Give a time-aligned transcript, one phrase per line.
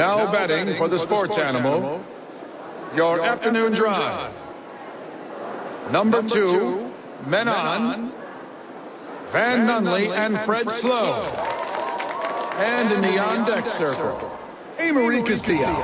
[0.00, 2.02] Now betting for the sports animal,
[2.96, 4.32] your afternoon drive.
[5.92, 6.90] Number two,
[7.26, 8.10] men on,
[9.30, 11.22] Van Nunley and Fred Slow.
[12.56, 14.38] And in the on deck circle,
[14.78, 15.76] Amory Castillo.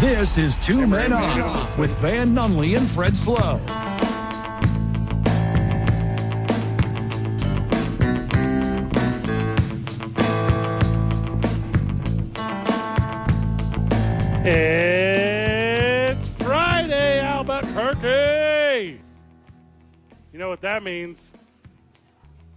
[0.00, 3.60] This is Two Men On with Van Nunley and Fred Slow.
[20.36, 21.32] You know what that means?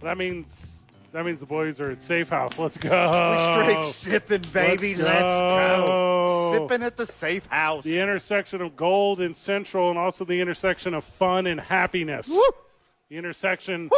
[0.02, 0.80] That means
[1.12, 2.58] that means the boys are at Safe House.
[2.58, 3.30] Let's go.
[3.32, 4.94] We Straight sipping, baby.
[4.94, 5.86] Let's Let's, go.
[5.86, 6.52] go.
[6.68, 7.82] Sipping at the safe house.
[7.82, 12.30] The intersection of gold and central, and also the intersection of fun and happiness.
[13.08, 13.88] The intersection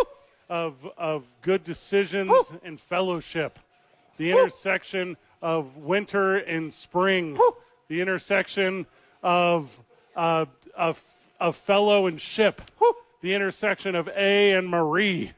[0.48, 3.58] of of good decisions and fellowship.
[4.16, 7.36] The intersection of winter and spring.
[7.88, 8.86] The intersection
[9.25, 9.77] of
[10.14, 11.03] uh, of
[11.41, 12.62] of fellow and ship.
[13.23, 15.31] The intersection of A and Marie.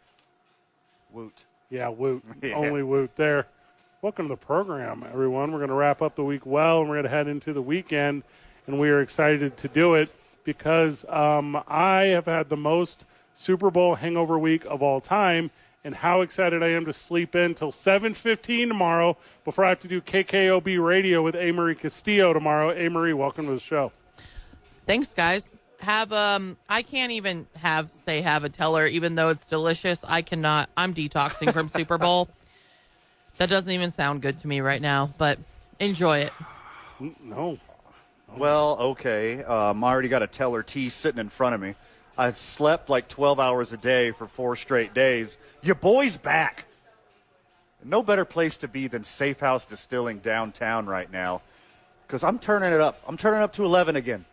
[1.12, 1.44] Woot.
[1.68, 2.22] Yeah, Woot.
[2.42, 2.54] Yeah.
[2.54, 3.46] Only Woot there.
[4.00, 5.52] Welcome to the program, everyone.
[5.52, 7.60] We're going to wrap up the week well, and we're going to head into the
[7.60, 8.22] weekend,
[8.66, 10.08] and we are excited to do it
[10.44, 15.50] because um, I have had the most Super Bowl hangover week of all time,
[15.84, 19.88] and how excited I am to sleep in till 7.15 tomorrow before I have to
[19.88, 22.72] do KKOB radio with Amory Castillo tomorrow.
[22.72, 23.92] Amory, welcome to the show.
[24.86, 25.44] Thanks, guys.
[25.80, 29.98] Have um, I can't even have say have a teller, even though it's delicious.
[30.04, 30.70] I cannot.
[30.76, 32.28] I'm detoxing from Super Bowl.
[33.36, 35.40] That doesn't even sound good to me right now, but
[35.80, 36.32] enjoy it.
[37.20, 37.58] No.
[38.36, 39.42] Well, okay.
[39.42, 41.74] Um, I already got a Teller tea sitting in front of me.
[42.16, 45.36] I've slept like 12 hours a day for four straight days.
[45.62, 46.66] Your boy's back.
[47.82, 51.42] No better place to be than Safe House Distilling downtown right now
[52.06, 53.02] because I'm turning it up.
[53.06, 54.24] I'm turning up to 11 again.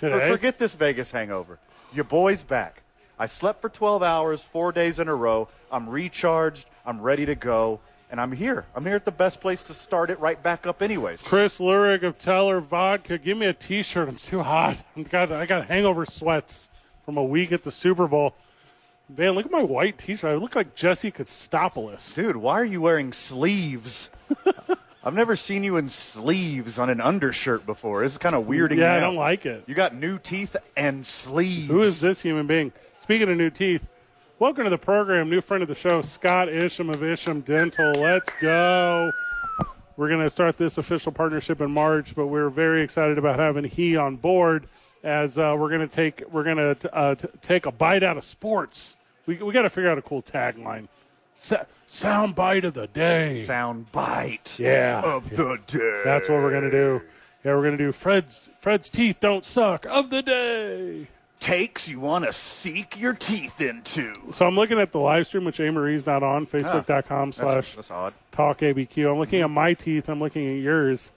[0.00, 0.30] Today?
[0.30, 1.58] Forget this Vegas hangover.
[1.92, 2.82] Your boy's back.
[3.18, 5.48] I slept for 12 hours, four days in a row.
[5.70, 6.64] I'm recharged.
[6.86, 7.80] I'm ready to go.
[8.10, 8.64] And I'm here.
[8.74, 11.20] I'm here at the best place to start it right back up, anyways.
[11.22, 14.08] Chris Lurig of Teller Vodka, give me a T-shirt.
[14.08, 14.82] I'm too hot.
[14.96, 16.70] I got I got hangover sweats
[17.04, 18.34] from a week at the Super Bowl.
[19.14, 20.30] Man, look at my white T-shirt.
[20.30, 22.14] I look like Jesse Kostopoulos.
[22.14, 24.08] Dude, why are you wearing sleeves?
[25.02, 28.04] I've never seen you in sleeves on an undershirt before.
[28.04, 29.64] It's kind of weirding Yeah, me I don't like it.
[29.66, 31.68] You got new teeth and sleeves.
[31.68, 32.70] Who is this human being?
[32.98, 33.86] Speaking of new teeth,
[34.38, 35.30] welcome to the program.
[35.30, 37.92] New friend of the show, Scott Isham of Isham Dental.
[37.92, 39.10] Let's go.
[39.96, 43.64] We're going to start this official partnership in March, but we're very excited about having
[43.64, 44.66] he on board
[45.02, 48.18] as uh, we're going to take we're going to uh, t- take a bite out
[48.18, 48.96] of sports.
[49.24, 50.88] We we got to figure out a cool tagline.
[51.42, 53.40] Sa- sound bite of the day.
[53.40, 55.00] Sound bite Yeah.
[55.02, 56.02] of the day.
[56.04, 57.00] That's what we're gonna do.
[57.42, 61.08] Yeah, we're gonna do Fred's Fred's teeth don't suck of the day.
[61.38, 64.12] Takes you want to seek your teeth into.
[64.32, 67.76] So I'm looking at the live stream, which Amarie's not on, ah, facebook.com That's, slash
[68.30, 69.10] talk ABQ.
[69.10, 71.10] I'm looking at my teeth, I'm looking at yours,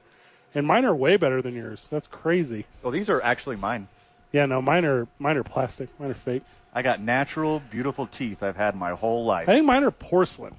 [0.56, 1.90] and mine are way better than yours.
[1.92, 2.66] That's crazy.
[2.82, 3.90] Well, these are actually mine.
[4.32, 5.90] Yeah, no, mine are mine are plastic.
[6.00, 6.44] Mine are fake.
[6.74, 9.48] I got natural, beautiful teeth I've had my whole life.
[9.48, 10.56] I think mine are porcelain.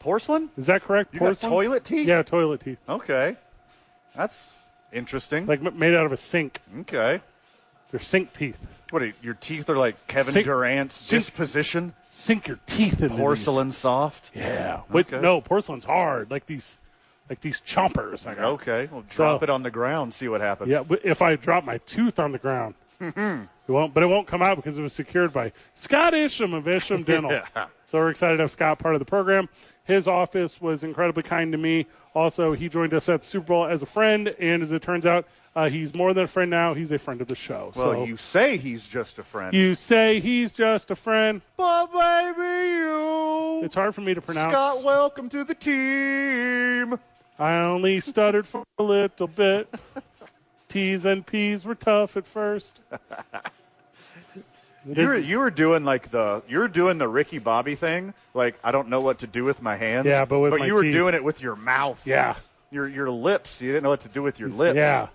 [0.00, 0.50] Porcelain?
[0.56, 1.14] Is that correct?
[1.14, 1.52] You got porcelain?
[1.52, 2.06] toilet teeth?
[2.06, 2.78] Yeah, toilet teeth.
[2.88, 3.36] Okay.
[4.14, 4.54] That's
[4.92, 5.46] interesting.
[5.46, 6.60] Like m- made out of a sink.
[6.80, 7.20] okay.
[7.90, 8.66] They're sink teeth.
[8.90, 11.92] What are, your teeth are like Kevin Sink- Durant's sink- disposition?
[12.10, 13.10] Sink your teeth these.
[13.12, 14.30] Porcelain soft?
[14.34, 14.82] Yeah.
[14.90, 15.20] Wait, Okay.
[15.20, 16.30] no, porcelain's hard.
[16.30, 16.78] Like these,
[17.28, 18.26] like these chompers.
[18.26, 18.44] I got.
[18.44, 18.88] Okay.
[18.92, 20.70] Well, drop So- it on the ground, see what happens.
[20.70, 23.44] Yeah, but if I drop my tooth on the ground, Mm-hmm.
[23.68, 23.92] It won't.
[23.94, 27.30] But it won't come out because it was secured by Scott Isham of Isham Dental.
[27.32, 27.66] Yeah.
[27.84, 29.48] So we're excited to have Scott part of the program.
[29.84, 31.86] His office was incredibly kind to me.
[32.14, 35.06] Also, he joined us at the Super Bowl as a friend, and as it turns
[35.06, 36.74] out, uh, he's more than a friend now.
[36.74, 37.72] He's a friend of the show.
[37.76, 39.54] Well, so you say he's just a friend.
[39.54, 41.40] you say he's just a friend.
[41.56, 43.60] but baby, you.
[43.64, 44.52] It's hard for me to pronounce.
[44.52, 46.98] Scott, welcome to the team.
[47.38, 49.72] I only stuttered for a little bit.
[50.76, 52.80] T's and P's were tough at first.
[54.88, 58.14] You were, you were doing like the you were doing the Ricky Bobby thing.
[58.34, 60.06] Like I don't know what to do with my hands.
[60.06, 60.92] Yeah, but with my you were teeth.
[60.92, 62.06] doing it with your mouth.
[62.06, 62.36] Yeah.
[62.70, 63.60] Your your lips.
[63.60, 64.76] You didn't know what to do with your lips.
[64.76, 65.08] Yeah.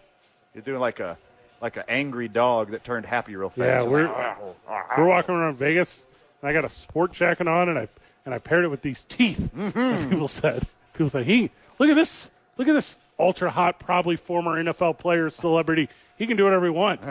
[0.54, 1.18] You're doing like a
[1.62, 3.86] like an angry dog that turned happy real fast.
[3.86, 6.04] Yeah, we're like, we're walking around Vegas,
[6.42, 7.88] and I got a sport jacket on, and I
[8.26, 9.52] and I paired it with these teeth.
[9.56, 10.10] Mm-hmm.
[10.10, 11.50] People said, people said, he
[11.80, 15.88] look at this, look at this ultra hot, probably former NFL player, celebrity.
[16.18, 17.08] He can do whatever he wants.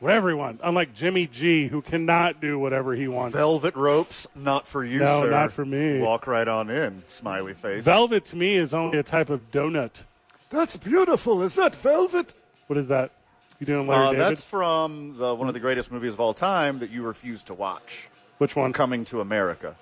[0.00, 0.60] Whatever he wants.
[0.64, 3.34] Unlike Jimmy G, who cannot do whatever he wants.
[3.34, 5.30] Velvet ropes, not for you, No, sir.
[5.30, 6.00] not for me.
[6.00, 7.82] Walk right on in, smiley face.
[7.84, 10.04] Velvet to me is only a type of donut.
[10.50, 11.42] That's beautiful.
[11.42, 12.34] Is that velvet?
[12.68, 13.10] What is that?
[13.58, 14.26] You doing Larry Uh, David?
[14.26, 17.54] that's from the, one of the greatest movies of all time that you refuse to
[17.54, 18.08] watch.
[18.38, 18.72] Which one?
[18.72, 19.74] Coming to America.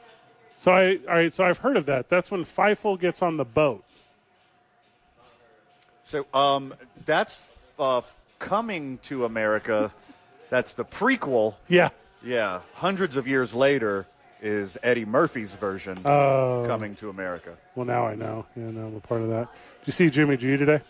[0.56, 1.30] So I all right.
[1.32, 2.08] So I've heard of that.
[2.08, 3.84] That's when Fievel gets on the boat.
[6.06, 6.72] So um,
[7.04, 7.40] that's
[7.80, 8.02] uh,
[8.38, 9.92] coming to America.
[10.50, 11.56] That's the prequel.
[11.66, 11.88] Yeah.
[12.24, 14.06] Yeah, hundreds of years later
[14.40, 16.64] is Eddie Murphy's version Oh.
[16.68, 17.56] coming to America.
[17.74, 18.46] Well, now I know.
[18.54, 19.48] Yeah, now I'm a part of that.
[19.80, 20.80] Did you see Jimmy G today?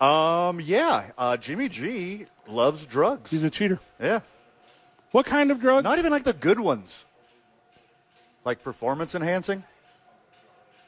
[0.00, 3.30] Um, yeah, uh, Jimmy G loves drugs.
[3.30, 3.78] He's a cheater.
[4.00, 4.20] yeah,
[5.12, 5.84] What kind of drugs?
[5.84, 7.04] not even like the good ones,
[8.44, 9.62] like performance enhancing.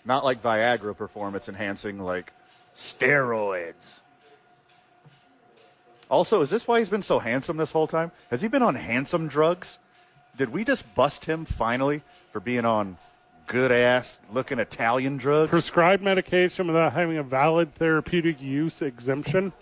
[0.04, 2.32] Not like Viagra performance enhancing, like
[2.78, 4.00] steroids.
[6.08, 8.12] Also, is this why he's been so handsome this whole time?
[8.30, 9.78] Has he been on handsome drugs?
[10.38, 12.02] Did we just bust him finally
[12.32, 12.96] for being on
[13.46, 15.50] good ass looking Italian drugs?
[15.50, 19.52] prescribed medication without having a valid therapeutic use exemption.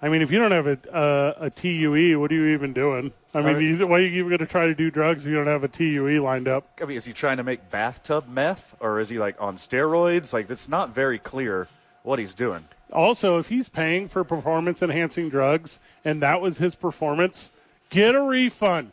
[0.00, 3.12] I mean, if you don't have a a, a TUE, what are you even doing?
[3.34, 5.30] I mean, Uh, you, why are you even going to try to do drugs if
[5.30, 6.68] you don't have a TUE lined up?
[6.80, 10.32] I mean, is he trying to make bathtub meth or is he like on steroids?
[10.32, 11.66] Like, it's not very clear
[12.06, 12.64] what he's doing.
[12.92, 17.50] Also, if he's paying for performance enhancing drugs and that was his performance,
[17.90, 18.92] get a refund.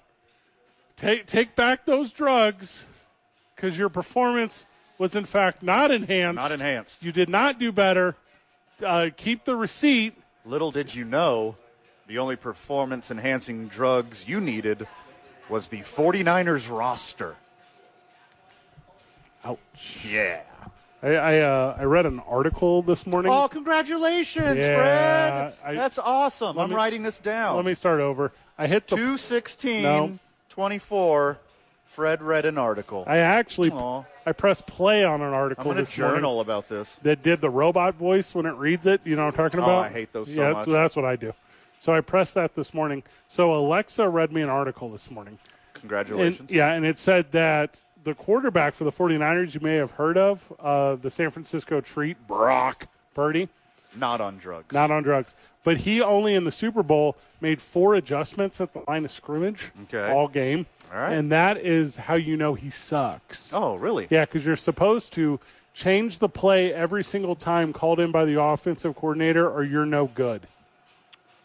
[0.97, 2.87] Take take back those drugs
[3.55, 4.65] because your performance
[4.97, 6.41] was in fact not enhanced.
[6.41, 7.05] Not enhanced.
[7.05, 8.15] You did not do better.
[8.83, 10.15] Uh, keep the receipt.
[10.43, 11.55] Little did you know,
[12.07, 14.87] the only performance enhancing drugs you needed
[15.49, 17.35] was the 49ers roster.
[19.45, 20.05] Ouch.
[20.09, 20.41] Yeah.
[21.03, 23.31] I I, uh, I read an article this morning.
[23.31, 25.53] Oh, congratulations, Yeah, Fred.
[25.63, 26.57] I- That's awesome.
[26.57, 27.55] I'm me- writing this down.
[27.57, 28.31] Let me start over.
[28.57, 28.95] I hit the.
[28.95, 30.19] 216 No.
[30.49, 31.39] 24.
[31.85, 33.03] Fred read an article.
[33.05, 34.03] I actually Aw.
[34.25, 36.95] I pressed play on an article I'm going to this morning journal about this.
[37.03, 39.01] that did the robot voice when it reads it.
[39.03, 39.85] You know what I'm talking Oh, about?
[39.85, 40.57] I hate those so yeah, much.
[40.59, 41.33] That's, that's what I do.
[41.79, 43.03] So I pressed that this morning.
[43.27, 45.37] So Alexa read me an article this morning.
[45.75, 46.49] And, Congratulations.
[46.51, 50.51] yeah, and it said that the quarterback for the 49ers you may have heard of,
[50.59, 53.49] uh, the San Francisco treat, Brock Purdy.
[53.95, 54.73] Not on drugs.
[54.73, 55.35] not on drugs.
[55.63, 59.71] But he only in the Super Bowl made four adjustments at the line of scrimmage
[59.83, 60.11] Okay.
[60.11, 60.65] all game.
[60.91, 61.13] All right.
[61.13, 63.53] And that is how you know he sucks.
[63.53, 64.07] oh, really?
[64.09, 65.39] Yeah, because you're supposed to
[65.75, 70.07] change the play every single time called in by the offensive coordinator or you're no
[70.07, 70.41] good.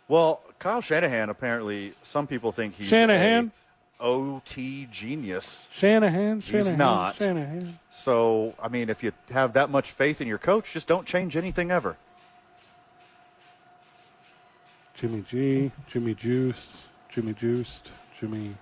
[0.09, 3.53] Well, Kyle Shanahan apparently, some people think he's Shanahan?
[4.01, 5.69] OT genius.
[5.71, 7.17] Shanahan, Shanahan, not.
[7.17, 7.79] Shanahan.
[7.91, 11.37] So, I mean, if you have that much faith in your coach, just don't change
[11.37, 11.97] anything ever.
[14.95, 18.55] Jimmy G, Jimmy Juice, Jimmy Juiced, Jimmy,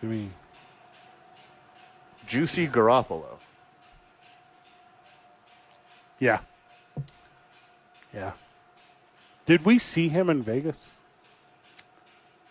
[0.00, 0.30] Jimmy.
[2.26, 3.38] Juicy Garoppolo.
[6.18, 6.38] Yeah.
[8.14, 8.32] Yeah.
[9.44, 10.86] Did we see him in Vegas?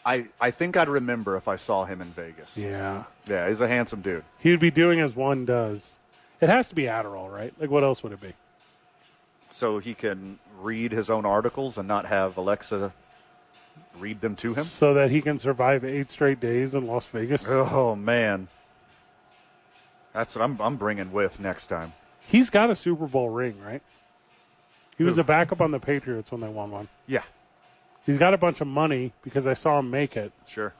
[0.05, 2.57] I, I think I'd remember if I saw him in Vegas.
[2.57, 3.03] Yeah.
[3.27, 4.23] Yeah, he's a handsome dude.
[4.39, 5.99] He would be doing as one does.
[6.39, 7.53] It has to be Adderall, right?
[7.59, 8.33] Like, what else would it be?
[9.51, 12.93] So he can read his own articles and not have Alexa
[13.99, 14.63] read them to him.
[14.63, 17.47] So that he can survive eight straight days in Las Vegas.
[17.47, 18.47] Oh, man.
[20.13, 21.93] That's what I'm, I'm bringing with next time.
[22.25, 23.81] He's got a Super Bowl ring, right?
[24.97, 26.87] He was a backup on the Patriots when they won one.
[27.07, 27.23] Yeah,
[28.05, 30.31] He's got a bunch of money because I saw him make it.
[30.47, 30.73] sure.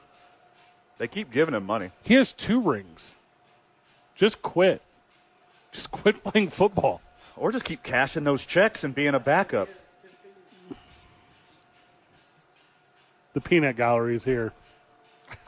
[0.98, 1.90] They keep giving him money.
[2.02, 3.14] He has two rings.
[4.14, 4.82] Just quit.
[5.72, 7.00] Just quit playing football.
[7.36, 9.68] Or just keep cashing those checks and being a backup.
[13.32, 14.52] The peanut gallery is here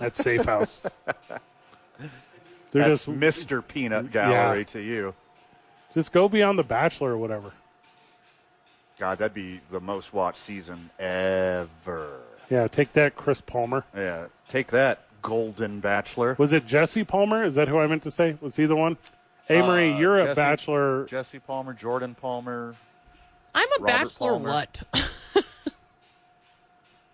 [0.01, 0.83] at Safe House.
[2.73, 3.09] They're That's just
[3.49, 3.67] Mr.
[3.67, 4.65] Peanut Gallery Yeah.
[4.65, 5.15] to you.
[5.93, 7.53] just go beyond the Bachelor or whatever.
[8.99, 12.21] God, that'd be the most watched season ever.
[12.51, 13.85] Yeah, take that, Chris Palmer.
[13.97, 16.37] Yeah, take that, Golden Bachelor.
[16.39, 17.45] Was it Jesse Palmer?
[17.45, 18.37] Is that who I meant to say?
[18.41, 18.97] Was he the one?
[19.49, 21.05] Hey, Marie, Uh, you're a bachelor.
[21.07, 22.75] Jesse Palmer, Jordan Palmer.
[23.55, 24.31] I'm a Robert bachelor.
[24.31, 24.49] Palmer.
[24.51, 24.83] What?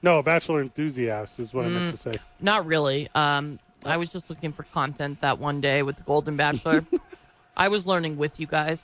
[0.02, 1.72] No, a bachelor enthusiast is what I Mm.
[1.72, 2.12] meant to say.
[2.40, 3.08] Not really.
[3.14, 6.86] Um, I was just looking for content that one day with the Golden Bachelor.
[7.56, 8.82] I was learning with you guys.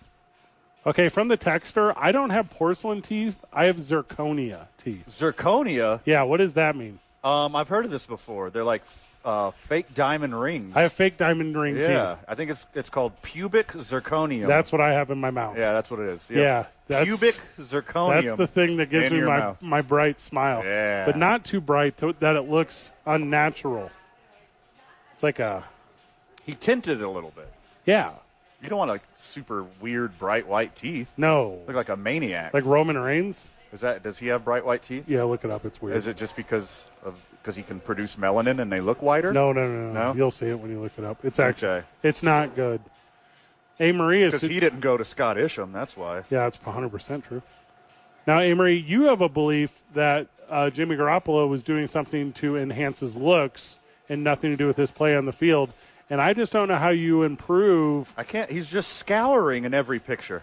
[0.86, 3.44] Okay, from the texter, I don't have porcelain teeth.
[3.52, 5.04] I have zirconia teeth.
[5.10, 6.00] Zirconia.
[6.04, 7.00] Yeah, what does that mean?
[7.24, 8.50] Um, I've heard of this before.
[8.50, 8.82] They're like
[9.24, 10.76] uh, fake diamond rings.
[10.76, 12.24] I have fake diamond ring yeah, teeth.
[12.28, 14.46] I think it's it's called pubic zirconium.
[14.46, 15.58] That's what I have in my mouth.
[15.58, 16.30] yeah, that's what it is.
[16.30, 18.22] Yeah, that's- pubic zirconium.
[18.22, 19.62] That's the thing that gives in me your my mouth.
[19.62, 20.62] my bright smile.
[20.64, 21.04] Yeah.
[21.04, 23.90] But not too bright to, that it looks unnatural.
[25.14, 25.64] It's like a
[26.44, 27.52] He tinted it a little bit.
[27.86, 28.12] yeah.
[28.62, 31.12] You don't want like super weird bright white teeth.
[31.16, 31.60] No.
[31.66, 32.54] Look like a maniac.
[32.54, 33.48] Like Roman Reigns?
[33.72, 34.02] is that?
[34.02, 35.08] Does he have bright white teeth?
[35.08, 35.64] Yeah, look it up.
[35.64, 35.96] It's weird.
[35.96, 39.32] Is it just because of because he can produce melanin and they look whiter?
[39.32, 40.14] No, no, no, no, No?
[40.14, 41.24] You'll see it when you look it up.
[41.24, 41.86] It's actually Okay.
[42.02, 42.80] it's not good.
[43.78, 45.70] A Marie is because he didn't go to Scott Isham.
[45.72, 46.18] That's why.
[46.30, 47.42] Yeah, that's 100% true.
[48.26, 53.00] Now, Amory, you have a belief that uh, Jimmy Garoppolo was doing something to enhance
[53.00, 55.72] his looks and nothing to do with his play on the field.
[56.08, 58.12] And I just don't know how you improve.
[58.16, 58.50] I can't.
[58.50, 60.42] He's just scouring in every picture.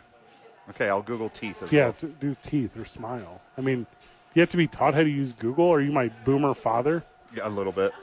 [0.72, 2.12] Okay, I'll Google teeth as Yeah, well.
[2.20, 3.42] do teeth or smile.
[3.58, 3.86] I mean,
[4.34, 5.72] you have to be taught how to use Google.
[5.72, 7.04] Are you my boomer father?
[7.36, 7.94] Yeah, a little bit.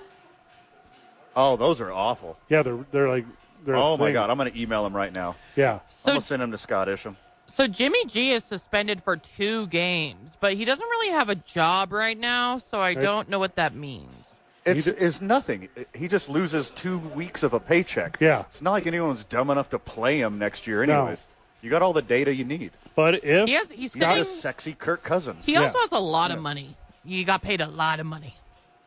[1.36, 2.38] Oh, those are awful.
[2.48, 3.24] Yeah, they're they're like
[3.64, 3.76] they're.
[3.76, 4.12] Oh my.
[4.12, 5.36] God, I'm going to email him right now.
[5.56, 7.16] Yeah, I'm going to send him to Scott Isham.
[7.46, 11.92] So Jimmy G is suspended for two games, but he doesn't really have a job
[11.92, 14.19] right now, so I don't know what that means.
[14.64, 15.68] It's, d- it's nothing.
[15.94, 18.18] He just loses two weeks of a paycheck.
[18.20, 18.40] Yeah.
[18.40, 21.00] It's not like anyone's dumb enough to play him next year, No.
[21.00, 21.26] anyways.
[21.62, 22.72] You got all the data you need.
[22.94, 25.44] but if He has he's He's not a sexy Kirk Cousins.
[25.46, 25.80] he also Yeah.
[25.80, 26.76] has a lot of money.
[27.04, 28.34] He got paid a lot of money.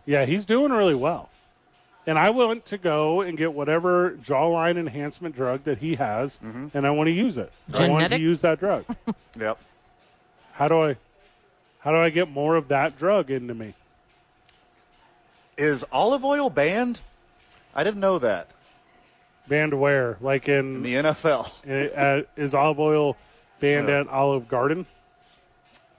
[0.05, 1.29] Yeah, he's doing really well.
[2.05, 6.67] And I want to go and get whatever jawline enhancement drug that he has, mm-hmm.
[6.77, 7.51] and I want to use it.
[7.73, 8.85] I want to use that drug.
[9.39, 9.57] Yep.
[10.51, 10.95] how do I,
[11.79, 13.73] how do I get more of that drug into me?
[15.57, 17.01] Is olive oil banned?
[17.75, 18.47] I didn't know that.
[19.47, 20.17] Banned where?
[20.21, 21.51] Like in, In the NFL.
[21.95, 23.17] uh, is olive oil
[23.59, 24.85] banned at Olive Garden?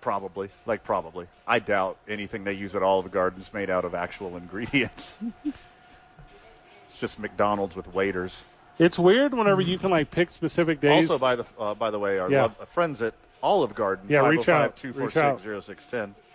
[0.00, 0.50] Probably.
[0.66, 1.26] Like, probably.
[1.46, 5.18] I doubt anything they use at Olive Garden is made out of actual ingredients.
[5.44, 8.42] it's just McDonald's with waiters.
[8.78, 11.08] It's weird whenever you can like pick specific days.
[11.08, 12.42] Also, by the uh, by the way, our Yeah.
[12.42, 14.76] love, uh, friends at Olive Garden, Yeah, reach out.
[14.76, 15.86] 246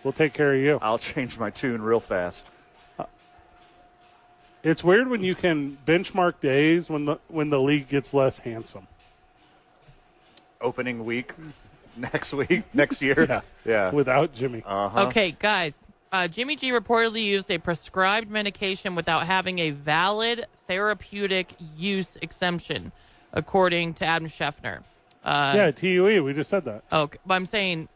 [0.03, 0.79] we'll take care of you.
[0.81, 2.45] I'll change my tune real fast.
[4.63, 8.87] It's weird when you can benchmark days when the when the league gets less handsome.
[10.61, 11.33] Opening week,
[11.95, 13.25] next week, next year.
[13.29, 13.41] Yeah.
[13.65, 13.91] yeah.
[13.91, 14.63] Without Jimmy.
[14.65, 15.07] uh-huh.
[15.07, 15.73] Okay, guys.
[16.11, 22.91] Uh, Jimmy G reportedly used a prescribed medication without having a valid therapeutic use exemption,
[23.31, 24.79] according to Adam Schefter.
[25.23, 26.23] Uh, yeah, TUE.
[26.23, 26.83] We just said that.
[26.91, 27.89] Okay, but I'm saying,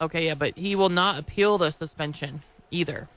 [0.00, 2.42] okay, yeah, but he will not appeal the suspension
[2.72, 3.08] either.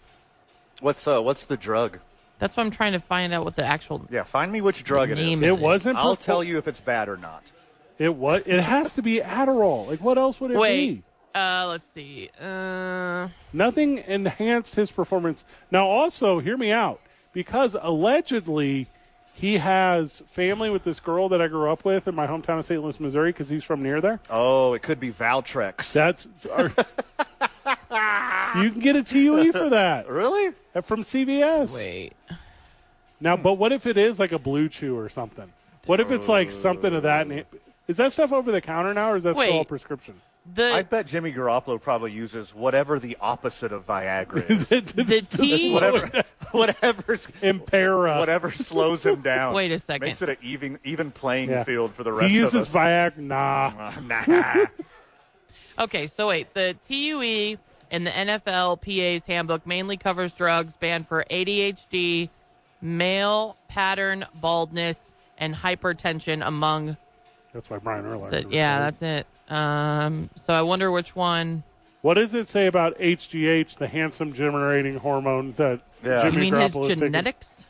[0.81, 1.97] What's uh, what's the drug?
[2.41, 4.03] That's what I'm trying to find out what the actual.
[4.10, 5.25] Yeah, find me which drug it is.
[5.25, 5.95] Name It wasn't.
[5.95, 7.43] I'll perfor- tell you if it's bad or not.
[8.00, 8.41] It was.
[8.48, 9.88] It has to be Adderall.
[9.88, 11.03] Like what else would it Wait, be?
[11.36, 12.31] uh, let's see.
[12.41, 15.45] Uh, Nothing enhanced his performance.
[15.69, 17.00] Now, also, hear me out,
[17.31, 18.88] because allegedly
[19.41, 22.65] he has family with this girl that I grew up with in my hometown of
[22.65, 22.79] St.
[22.81, 24.19] Louis, Missouri, because he's from near there.
[24.29, 25.91] Oh, it could be Valtrex.
[25.91, 26.71] That's are-
[28.62, 30.53] you can get a TUE for that really?
[30.83, 31.74] from CVS.
[31.75, 32.13] wait.
[33.19, 35.51] Now, but what if it is like a Blue Chew or something?
[35.88, 37.27] What if it's like something of that?
[37.27, 37.41] na-
[37.88, 40.21] Is that stuff over the counter now, or is that still a prescription?
[40.55, 44.67] The I bet Jimmy Garoppolo probably uses whatever the opposite of Viagra is.
[44.67, 45.71] the T.
[45.71, 48.17] whatever, whatever's, Impera.
[48.17, 49.53] whatever slows him down.
[49.53, 50.07] Wait a second.
[50.07, 51.63] Makes it an even even playing Yeah.
[51.63, 52.74] field for the rest He of uses us.
[52.74, 53.17] Viagra.
[53.17, 53.91] Nah.
[54.27, 54.65] nah.
[55.79, 57.57] Okay, so wait, the TUE
[57.91, 62.29] in the NFLPA's handbook mainly covers drugs banned for ADHD,
[62.81, 66.98] male pattern baldness, and hypertension among.
[67.53, 68.29] That's why Brian Urlacher.
[68.29, 69.27] The, yeah, that's it.
[69.51, 71.63] Um, so I wonder which one.
[72.01, 76.22] What does it say about HGH, the handsome generating hormone that Yeah.
[76.24, 77.03] Jimmy You mean his Garoppolo is taking?
[77.03, 77.65] genetics?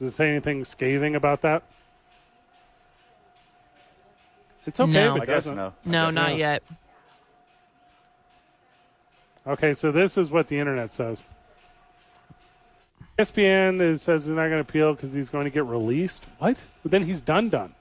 [0.00, 1.62] Does it say anything scathing about that?
[4.66, 4.90] It's okay.
[4.92, 5.16] No.
[5.16, 5.56] if it I guess doesn't.
[5.56, 5.66] no.
[5.66, 6.36] I No, guess not no.
[6.36, 6.62] yet.
[9.46, 11.24] Okay, so this is what the internet says.
[13.18, 16.24] ESPN is, says they're not going to appeal because he's going to get released.
[16.38, 16.64] What?
[16.82, 17.48] But then he's done.
[17.50, 17.74] Done.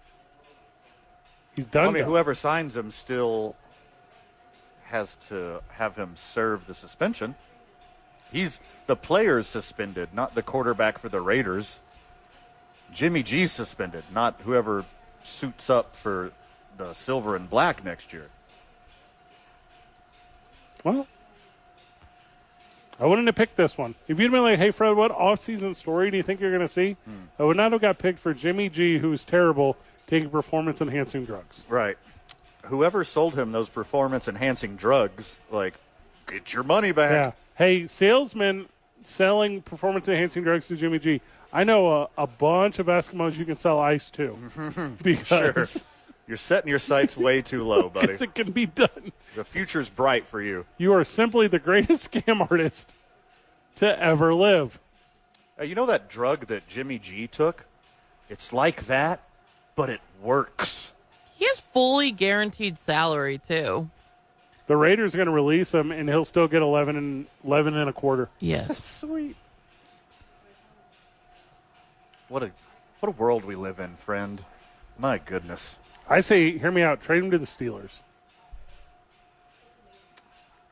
[1.55, 1.83] He's done.
[1.83, 2.09] I mean, done.
[2.11, 3.55] whoever signs him still
[4.85, 7.35] has to have him serve the suspension.
[8.31, 11.79] He's the player's suspended, not the quarterback for the Raiders.
[12.93, 14.85] Jimmy G's suspended, not whoever
[15.23, 16.31] suits up for
[16.77, 18.27] the silver and black next year.
[20.83, 21.07] Well,
[22.99, 23.95] I wouldn't have picked this one.
[24.07, 26.67] If you'd been like, "Hey, Fred, what off-season story do you think you're going to
[26.67, 27.25] see?" Hmm.
[27.39, 29.77] I would not have got picked for Jimmy G, who's terrible,
[30.11, 31.63] taking performance-enhancing drugs.
[31.69, 31.97] Right.
[32.65, 35.73] Whoever sold him those performance enhancing drugs, like,
[36.27, 37.11] get your money back.
[37.11, 37.31] Yeah.
[37.55, 38.67] Hey, salesman
[39.03, 41.21] selling performance enhancing drugs to Jimmy G.
[41.53, 44.37] I know a, a bunch of Eskimos you can sell ice to
[45.03, 45.83] because
[46.27, 48.11] You're setting your sights way too low, buddy.
[48.13, 49.13] it can be done.
[49.35, 50.65] The future's bright for you.
[50.77, 52.93] You are simply the greatest scam artist
[53.75, 54.77] to ever live.
[55.57, 57.65] Uh, you know that drug that Jimmy G took?
[58.29, 59.21] It's like that,
[59.75, 60.93] but it works.
[61.33, 63.89] He has fully guaranteed salary too.
[64.67, 67.89] The Raiders are going to release him, and he'll still get 11 and 11 and
[67.89, 68.29] a quarter.
[68.39, 68.83] Yes.
[68.83, 69.35] Sweet.
[72.29, 72.51] What a
[73.01, 74.43] what a world we live in, friend.
[74.97, 75.77] My goodness.
[76.07, 77.01] I say, hear me out.
[77.01, 77.99] Trade him to the Steelers.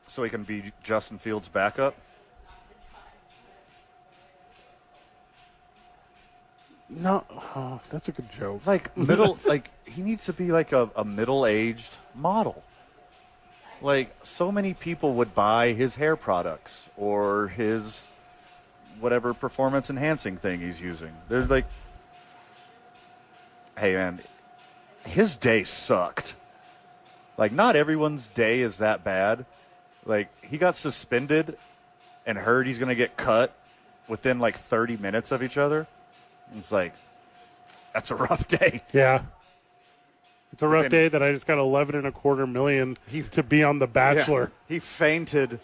[0.06, 1.96] So he can be Justin Fields' backup.
[6.90, 8.66] No, oh, that's a good joke.
[8.66, 12.62] Like middle, like he needs to be like a, a middle-aged model.
[13.80, 18.08] Like so many people would buy his hair products or his
[18.98, 21.12] whatever performance enhancing thing he's using.
[21.28, 21.66] They're like,
[23.78, 24.20] hey man,
[25.06, 26.34] his day sucked.
[27.38, 29.46] Like not everyone's day is that bad.
[30.04, 31.56] Like he got suspended
[32.26, 33.54] and heard he's gonna get cut
[34.08, 35.86] within like 30 minutes of each other.
[36.56, 36.94] It's like
[37.94, 38.80] that's a rough day.
[38.92, 39.22] Yeah.
[40.52, 42.96] It's a rough day that I just got 11 and a quarter million
[43.32, 44.50] to be on The Bachelor.
[44.68, 44.74] Yeah.
[44.74, 45.60] He fainted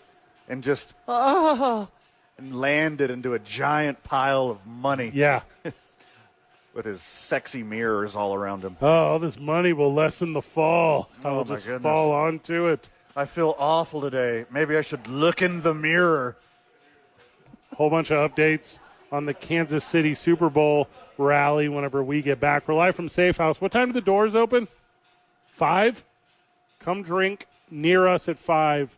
[0.49, 1.89] and just ah,
[2.39, 5.41] and landed into a giant pile of money Yeah.
[6.75, 8.77] with his sexy mirrors all around him.
[8.81, 11.11] Oh, all this money will lessen the fall.
[11.25, 11.83] I Oh, will my just goodness.
[11.83, 12.89] fall onto it.
[13.17, 14.45] I feel awful today.
[14.53, 16.37] Maybe I should look in the mirror.
[17.75, 18.79] Whole bunch of updates
[19.13, 22.67] on the Kansas City Super Bowl rally whenever we get back.
[22.69, 23.61] We're live from Safe House.
[23.61, 24.69] What time do the doors open?
[25.49, 26.05] Five?
[26.81, 28.97] Come drink near us at five.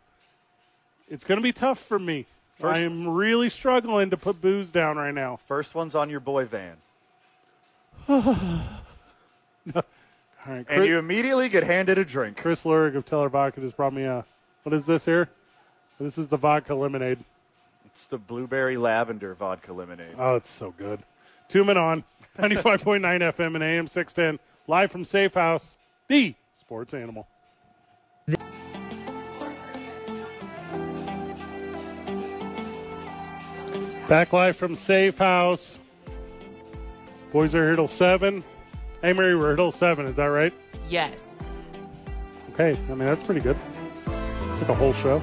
[1.09, 2.25] It's going to be tough for me.
[2.59, 5.37] First- I am really struggling to put booze down right now.
[5.37, 6.75] First one's on your boy van.
[8.09, 8.23] All
[10.47, 12.37] right, And you immediately get handed a drink.
[12.37, 14.25] Chris Lurig of Teller Vodka just brought me a.
[14.63, 15.29] What is this here?
[15.99, 17.19] This is the vodka lemonade.
[17.91, 20.15] It's the blueberry lavender vodka lemonade.
[20.17, 21.01] Oh, it's so good.
[21.47, 22.03] Two men on
[22.37, 25.77] 95.9 FM and AM 610, live from Safe House,
[26.07, 27.27] the sports animal.
[34.07, 35.79] Back live from Safe House.
[37.31, 38.43] Boys are here till 7.
[39.01, 40.05] Hey, Mary, we're here till 7.
[40.07, 40.53] Is that right?
[40.89, 41.23] Yes.
[42.53, 42.71] Okay.
[42.71, 43.57] I mean, that's pretty good.
[44.59, 45.21] Took a whole show.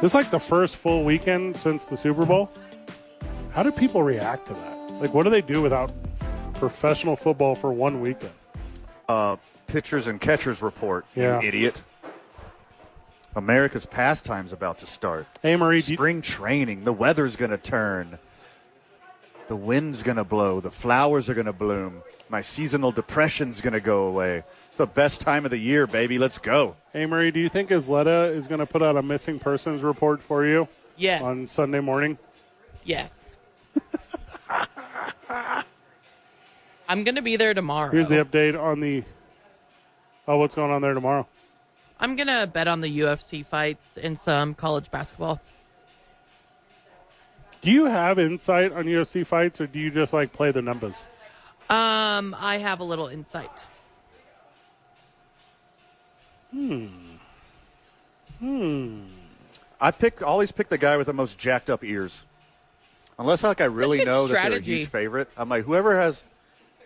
[0.00, 2.50] This is like the first full weekend since the Super Bowl.
[3.50, 4.92] How do people react to that?
[4.92, 5.92] Like, what do they do without
[6.54, 8.32] professional football for one weekend?
[9.10, 9.36] Uh,
[9.66, 11.04] pitchers and catchers report.
[11.14, 11.38] Yeah.
[11.42, 11.82] You idiot.
[13.36, 15.26] America's pastime's about to start.
[15.42, 16.84] Hey, Marie, do you, Spring training.
[16.84, 18.18] The weather's going to turn.
[19.50, 20.60] The wind's going to blow.
[20.60, 22.02] The flowers are going to bloom.
[22.28, 24.44] My seasonal depression's going to go away.
[24.68, 26.20] It's the best time of the year, baby.
[26.20, 26.76] Let's go.
[26.92, 30.22] hey, Marie, do you think Isleta is going to put out a missing persons report
[30.22, 31.20] for you Yes.
[31.22, 32.16] on Sunday morning?
[32.84, 33.12] yes.
[36.88, 37.90] I'm going to be there tomorrow.
[37.90, 39.02] Here's the update on the.
[40.28, 41.26] Oh, what's going on there tomorrow?
[41.98, 45.40] I'm going to bet on the UFC fights and some college basketball.
[47.60, 51.06] Do you have insight on UFC fights, or do you just like play the numbers?
[51.68, 53.50] Um, I have a little insight.
[56.50, 56.86] Hmm.
[58.38, 59.02] Hmm.
[59.80, 62.24] I pick always pick the guy with the most jacked up ears.
[63.18, 65.28] Unless like I really good know that they're a huge favorite.
[65.36, 66.22] I'm like whoever has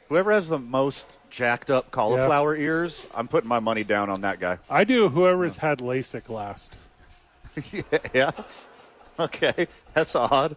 [0.08, 4.40] whoever has the most jacked up cauliflower ears, I'm putting my money down on that
[4.40, 4.58] guy.
[4.68, 5.08] I do.
[5.08, 6.76] Whoever's had LASIK last.
[8.12, 8.32] yeah.
[9.18, 9.68] Okay.
[9.92, 10.56] That's odd.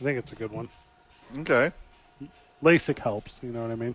[0.00, 0.68] I think it's a good one.
[1.38, 1.70] Okay.
[2.62, 3.40] LASIK helps.
[3.42, 3.94] You know what I mean?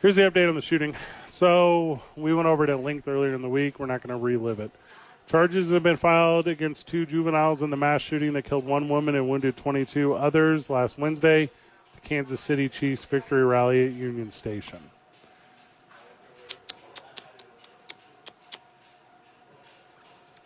[0.00, 0.94] Here's the update on the shooting.
[1.26, 3.80] So we went over it at length earlier in the week.
[3.80, 4.70] We're not going to relive it.
[5.26, 9.16] Charges have been filed against two juveniles in the mass shooting that killed one woman
[9.16, 11.50] and wounded 22 others last Wednesday.
[11.94, 14.78] The Kansas City Chiefs victory rally at Union Station.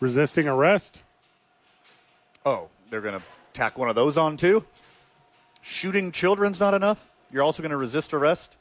[0.00, 1.02] Resisting arrest.
[2.46, 4.64] Oh, they're gonna tack one of those on too?
[5.60, 7.10] Shooting children's not enough?
[7.30, 8.56] You're also gonna resist arrest?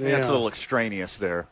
[0.00, 0.12] Yeah.
[0.12, 1.46] That's a little extraneous there.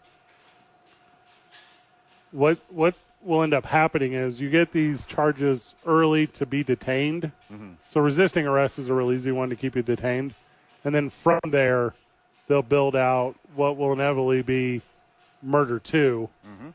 [2.32, 7.32] what what will end up happening is you get these charges early to be detained.
[7.52, 7.72] Mm-hmm.
[7.88, 10.34] So resisting arrest is a real easy one to keep you detained,
[10.84, 11.94] and then from there,
[12.46, 14.80] they'll build out what will inevitably be
[15.42, 16.28] Murder 2.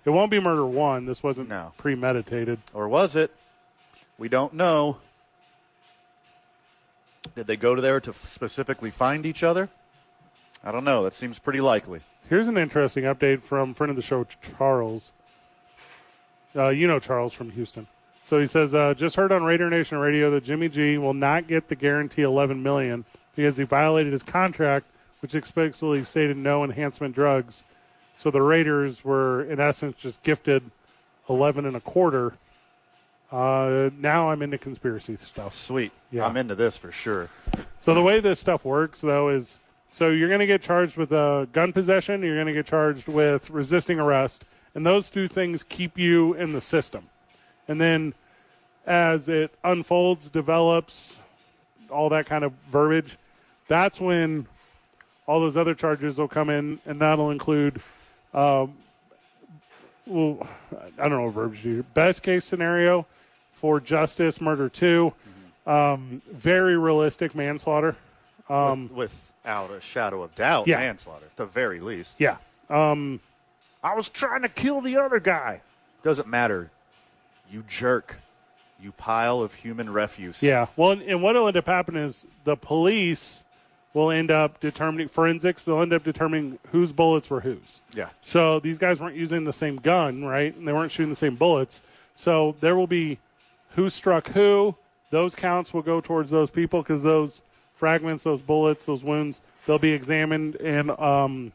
[0.05, 1.05] It won't be Murder 1.
[1.05, 1.57] This wasn't Mm-hmm.
[1.65, 1.73] No.
[1.77, 2.59] premeditated.
[2.73, 3.31] Or was it?
[4.17, 4.97] We don't know.
[7.35, 9.69] Did they go to there to specifically find each other?
[10.63, 11.03] I don't know.
[11.03, 12.01] That seems pretty likely.
[12.29, 14.25] Here's an interesting update from friend of the show,
[14.57, 15.11] Charles.
[16.55, 17.87] Uh, you know Charles from Houston.
[18.23, 21.47] So he says, uh, just heard on Raider Nation Radio that Jimmy G will not
[21.47, 24.85] get the guarantee 11 million because he violated his contract,
[25.21, 27.63] which explicitly stated no enhancement drugs.
[28.21, 30.61] So the Raiders were, in essence, just gifted
[31.27, 32.33] 11 and a quarter.
[33.31, 35.55] Uh, now I'm into conspiracy stuff.
[35.55, 35.91] Sweet.
[36.11, 36.27] Yeah.
[36.27, 37.29] I'm into this for sure.
[37.79, 39.59] So the way this stuff works, though, is
[39.91, 42.21] so you're going to get charged with uh, gun possession.
[42.21, 46.53] You're going to get charged with resisting arrest, and those two things keep you in
[46.53, 47.09] the system.
[47.67, 48.13] And then,
[48.85, 51.17] as it unfolds, develops,
[51.89, 53.17] all that kind of verbiage,
[53.67, 54.45] that's when
[55.25, 57.81] all those other charges will come in, and that'll include.
[58.33, 58.73] Um,
[60.05, 60.47] well,
[60.97, 61.85] I don't know what verbiage to use.
[61.93, 63.05] Best case scenario
[63.51, 65.13] for justice, murder 2
[65.67, 67.95] um, very realistic manslaughter.
[68.49, 70.79] Um, Without a shadow of doubt, Yeah.
[70.79, 72.15] manslaughter, at the very least.
[72.17, 72.37] Yeah.
[72.67, 73.19] Um,
[73.83, 75.61] I was trying to kill the other guy.
[76.03, 76.71] Doesn't matter.
[77.51, 78.17] You jerk.
[78.81, 80.41] You pile of human refuse.
[80.41, 80.65] yeah.
[80.75, 83.43] Well, and, and what will end up happening is the police
[83.93, 85.63] will end up determining forensics.
[85.63, 87.81] They'll end up determining whose bullets were whose.
[87.93, 88.09] Yeah.
[88.21, 90.55] So these guys weren't using the same gun, right?
[90.55, 91.81] And they weren't shooting the same bullets.
[92.15, 93.19] So there will be
[93.75, 94.75] who struck who.
[95.09, 97.41] Those counts will go towards those people because those
[97.73, 101.51] fragments, those bullets, those wounds, they'll be examined and um,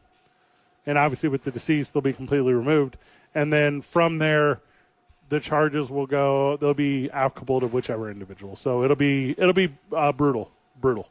[0.85, 2.97] and obviously with the deceased, they'll be completely removed.
[3.35, 4.61] And then from there,
[5.29, 6.57] the charges will go.
[6.57, 8.55] They'll be applicable to whichever individual.
[8.55, 11.09] So it'll be it'll be uh, brutal, brutal.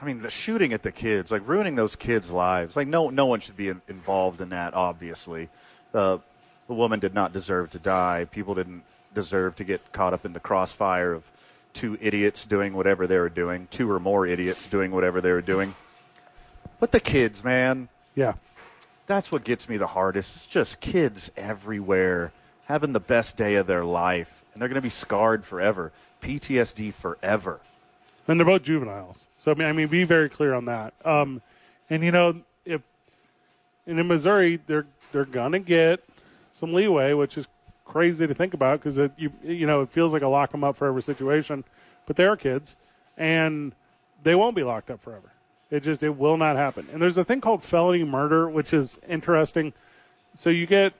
[0.00, 2.74] I mean, the shooting at the kids, like ruining those kids' lives.
[2.74, 4.74] Like, no, no one should be in, involved in that.
[4.74, 5.48] Obviously,
[5.92, 6.20] the
[6.68, 8.26] the woman did not deserve to die.
[8.30, 11.30] People didn't deserve to get caught up in the crossfire of
[11.72, 15.42] two idiots doing whatever they were doing, two or more idiots doing whatever they were
[15.42, 15.74] doing.
[16.78, 18.34] But the kids, man, Yeah.
[19.06, 20.36] that's what gets me the hardest.
[20.36, 22.32] It's just kids everywhere
[22.66, 25.90] having the best day of their life, and they're going to be scarred forever.
[26.22, 27.60] PTSD forever.
[28.30, 29.26] And they're both juveniles.
[29.36, 30.94] So I mean, I mean, be very clear on that.
[31.04, 31.42] Um,
[31.88, 32.80] and you know, if
[33.86, 36.04] and in Missouri, they're they're gonna get
[36.52, 37.48] some leeway, which is
[37.84, 40.76] crazy to think about because you you know it feels like a lock them up
[40.76, 41.64] forever situation,
[42.06, 42.76] but they are kids,
[43.16, 43.74] and
[44.22, 45.32] they won't be locked up forever.
[45.70, 46.86] It just it will not happen.
[46.92, 49.72] And there's a thing called felony murder, which is interesting.
[50.34, 50.92] So you get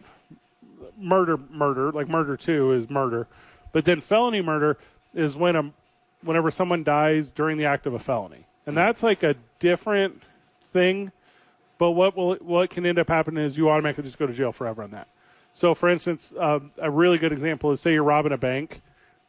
[0.98, 3.28] murder, murder, like murder two is murder,
[3.70, 4.78] but then felony murder
[5.14, 5.72] is when a
[6.22, 10.22] whenever someone dies during the act of a felony, and that's like a different
[10.62, 11.12] thing.
[11.78, 14.52] But what will what can end up happening is you automatically just go to jail
[14.52, 15.08] forever on that.
[15.52, 18.82] So, for instance, um, a really good example is say you're robbing a bank,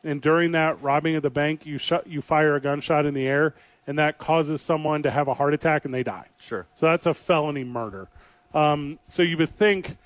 [0.03, 3.27] and during that robbing of the bank, you shut you fire a gunshot in the
[3.27, 3.55] air,
[3.87, 6.27] and that causes someone to have a heart attack and they die.
[6.39, 6.67] Sure.
[6.75, 8.09] So that's a felony murder.
[8.53, 9.97] Um, so you would think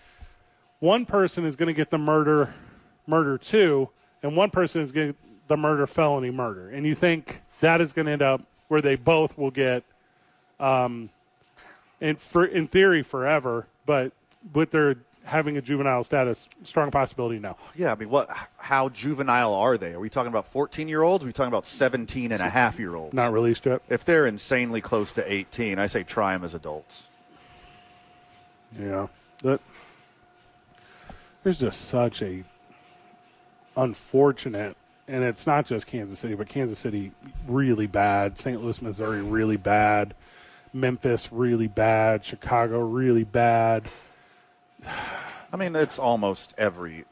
[0.79, 2.53] one person is going to get the murder,
[3.07, 3.89] murder two,
[4.21, 5.15] and one person is going
[5.47, 8.95] the murder felony murder, and you think that is going to end up where they
[8.95, 9.84] both will get,
[10.60, 11.10] um,
[12.01, 14.12] in for in theory forever, but
[14.53, 17.58] with their having a juvenile status, strong possibility no.
[17.75, 18.29] Yeah, I mean, what?
[18.58, 19.93] How juvenile are they?
[19.93, 21.23] Are we talking about 14 year olds?
[21.23, 23.13] Are we talking about 17 and a half year olds?
[23.13, 23.81] Not released yet.
[23.89, 27.10] If they're insanely close to 18, I say try them as adults.
[28.79, 29.08] Yeah,
[29.43, 29.62] that
[31.43, 32.43] there's just such a
[33.77, 34.75] unfortunate,
[35.07, 37.11] and it's not just Kansas City, but Kansas City
[37.47, 38.61] really bad, St.
[38.63, 40.13] Louis, Missouri really bad,
[40.73, 43.83] Memphis really bad, Chicago really bad.
[45.53, 47.05] I mean, it's almost every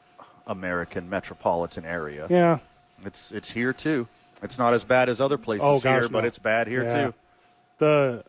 [0.48, 2.28] American metropolitan area.
[2.30, 2.60] Yeah,
[3.06, 4.08] It's it's here too.
[4.42, 6.28] It's not as bad as other places Oh, gosh, here, but no.
[6.28, 7.06] it's bad here Yeah.
[7.06, 7.14] too.
[7.80, 8.24] the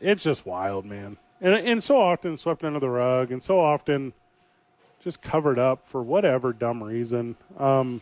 [0.00, 4.12] it's just wild, man, and and so often swept under the rug, and so often
[5.02, 7.36] just covered up for whatever dumb reason.
[7.58, 8.00] Um,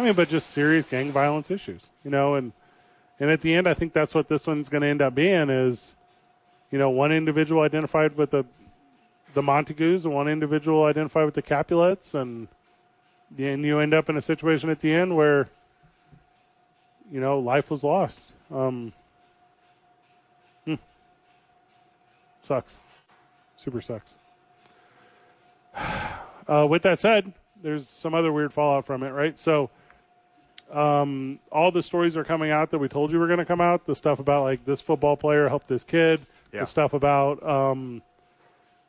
[0.00, 2.52] I mean, but just serious gang violence issues, you know, and
[3.18, 5.50] and at the end, I think that's what this one's going to end up being
[5.50, 5.94] is,
[6.70, 8.46] you know, one individual identified with the
[9.34, 12.48] the Montagues, and one individual identified with the Capulets, and
[13.36, 15.50] and you end up in a situation at the end where,
[17.12, 18.22] you know, life was lost.
[18.50, 18.94] Um,
[20.64, 20.76] hmm.
[22.40, 22.78] Sucks.
[23.56, 24.14] Super sucks.
[26.48, 27.32] Uh, with that said,
[27.62, 29.38] there's some other weird fallout from it, right?
[29.38, 29.70] So,
[30.72, 33.60] um, all the stories are coming out that we told you were going to come
[33.60, 33.86] out.
[33.86, 36.20] The stuff about like this football player helped this kid.
[36.52, 36.60] Yeah.
[36.60, 38.02] The stuff about um,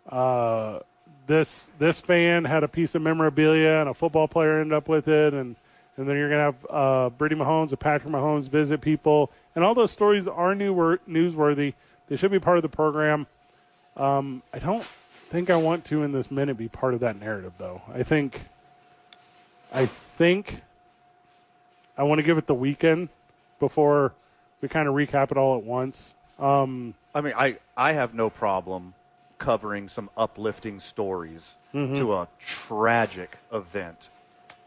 [0.09, 0.79] uh,
[1.27, 5.07] this this fan had a piece of memorabilia and a football player ended up with
[5.07, 5.55] it, and
[5.97, 9.63] and then you're going to have uh, Brady Mahomes and Patrick Mahomes visit people, and
[9.63, 10.73] all those stories are new
[11.07, 11.73] newsworthy.
[12.07, 13.27] They should be part of the program.
[13.95, 14.83] Um, I don't
[15.29, 17.81] think I want to in this minute be part of that narrative, though.
[17.93, 18.41] I think,
[19.73, 20.61] I think,
[22.01, 23.09] I want to give it the weekend
[23.59, 24.11] before
[24.59, 26.15] we kind of recap it all at once.
[26.39, 28.95] Um, I mean, I, I have no problem
[29.37, 31.93] covering some uplifting stories Mm-hmm.
[31.95, 34.09] to a tragic event.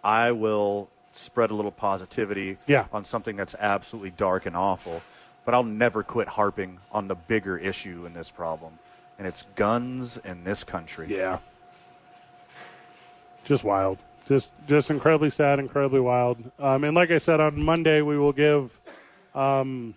[0.03, 2.87] I will spread a little positivity Yeah.
[2.95, 5.03] on something that's absolutely dark and awful,
[5.45, 8.79] but I'll never quit harping on the bigger issue in this problem,
[9.19, 11.09] and it's guns in this country.
[11.15, 11.41] Yeah.
[13.45, 13.99] Just wild.
[14.27, 16.39] Just just incredibly sad, incredibly wild.
[16.59, 18.81] Um, and like I said, on Monday we will give
[19.35, 19.95] um,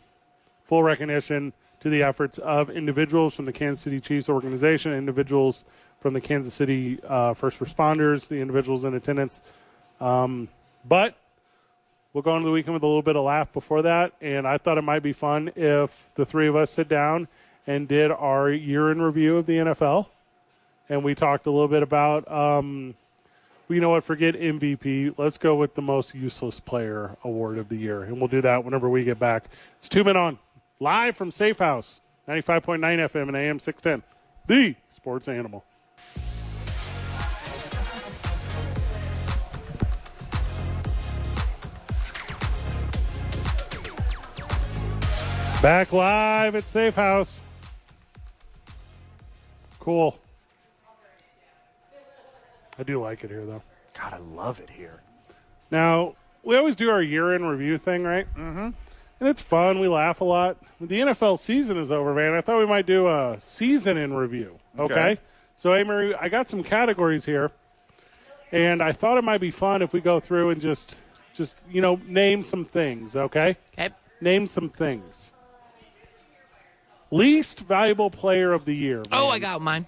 [0.65, 5.63] full recognition to the efforts of individuals from the Kansas City Chiefs organization, individuals
[6.01, 9.41] from the Kansas City uh, first responders, the individuals in attendance.
[10.01, 10.49] Um,
[10.85, 11.15] but
[12.13, 14.13] we'll go into the weekend with a little bit of laugh before that.
[14.21, 17.27] And I thought it might be fun if the three of us sit down
[17.65, 20.07] and did our year in review of the NFL
[20.89, 22.95] and we talked a little bit about um,
[23.75, 24.03] you know what?
[24.03, 28.27] Forget mvp let's go with the most useless player award of the year and we'll
[28.27, 29.45] do that whenever we get back.
[29.79, 30.39] It's two men on
[30.79, 34.03] live from safe house 95.9 fm and am 610
[34.47, 35.63] the sports animal.
[45.61, 47.41] Back live at safe house.
[49.79, 50.17] Cool
[52.77, 53.63] I do like it here, though.
[53.99, 55.01] God, I love it here.
[55.71, 58.27] Now, we always do our year in review thing, right?
[58.35, 58.69] Mm-hmm.
[59.19, 59.79] And it's fun.
[59.79, 60.57] We laugh a lot.
[60.79, 62.33] The NFL season is over, man.
[62.35, 64.59] I thought we might do a season in review.
[64.77, 64.93] Okay.
[64.93, 65.21] Okay.
[65.55, 67.51] So, Amory, I got some categories here,
[68.51, 70.95] and I thought it might be fun if we go through and just,
[71.33, 73.15] just you know, name some things.
[73.15, 73.57] Okay.
[73.73, 73.89] Okay.
[74.21, 75.31] Name some things.
[77.09, 79.03] Least valuable player of the year.
[79.11, 79.29] Oh.
[79.29, 79.87] I got mine.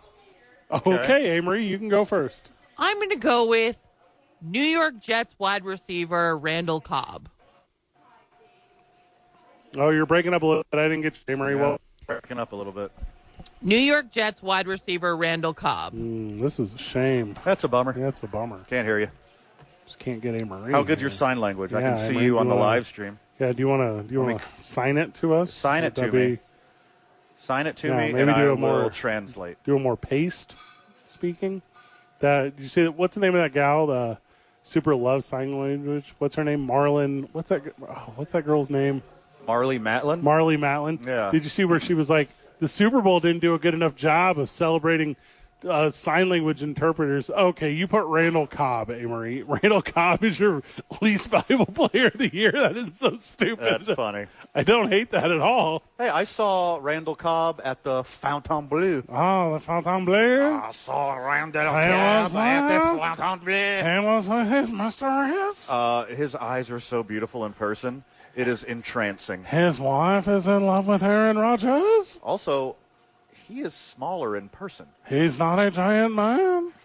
[0.72, 2.50] Okay, Amory, you can go first.
[2.80, 3.78] I'm going to go with
[4.42, 7.30] New York Jets wide receiver Randall Cobb.
[9.78, 10.80] Oh, you're breaking up a little bit.
[10.80, 11.56] I didn't get you, Amory.
[11.56, 12.92] Well, Breaking up a little bit.
[13.62, 15.94] New York Jets wide receiver Randall Cobb.
[15.94, 17.36] mm, this is a shame.
[17.46, 17.94] That's a bummer.
[17.94, 18.60] That's a bummer.
[18.70, 19.10] Can't hear you.
[19.86, 20.72] Just can't get a Amory.
[20.72, 21.74] How good your sign language?
[21.74, 23.20] I can see Amory, you on the wanna- live stream.
[23.40, 25.54] Yeah, do you want to do you want to sign it to us?
[25.54, 26.28] Sign it to that me.
[26.36, 26.40] be-
[27.36, 29.58] Sign it to Yeah, me, maybe and I do a will more- translate.
[29.64, 30.56] Do a more paste
[31.06, 31.62] speaking.
[32.20, 32.88] That did you see?
[32.88, 33.88] What's the name of that gal?
[33.88, 34.18] The
[34.64, 36.14] super love sign language.
[36.20, 36.68] What's her name?
[36.68, 37.30] Marlon.
[37.32, 37.62] What's that?
[37.82, 39.02] Oh, what's that girl's name?
[39.48, 40.22] Marlee Matlin.
[40.22, 41.06] Marlee Matlin.
[41.06, 41.32] Yeah.
[41.32, 42.30] Did you see where she was like,
[42.60, 45.16] the Super Bowl didn't do a good enough job of celebrating
[45.68, 47.30] uh, sign language interpreters?
[47.30, 49.44] Okay, you put Randall Cobb, Amory.
[49.48, 50.64] Randall Cobb is your
[51.02, 52.52] least valuable player of the year.
[52.52, 53.66] That is so stupid.
[53.66, 54.28] That's funny.
[54.56, 55.84] I don't hate that at all.
[55.98, 59.04] Hey, I saw Randall Cobb at the Fontainebleau.
[59.10, 60.62] Oh, the Fontainebleau.
[60.64, 62.98] I saw Randall Hey, what's that?
[62.98, 63.54] Fontainebleau.
[63.54, 65.70] And was his mistress?
[65.72, 68.04] Uh, his eyes are so beautiful in person.
[68.36, 69.44] It is entrancing.
[69.44, 72.20] His wife is in love with Aaron Rodgers.
[72.24, 72.76] Also,
[73.50, 74.86] he is smaller in person.
[75.08, 76.72] He's not a giant man.